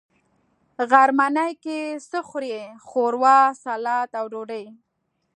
[0.89, 2.55] غرمنۍ کی څه خورئ؟
[2.87, 4.65] ښوروا،، سلاډ او ډوډۍ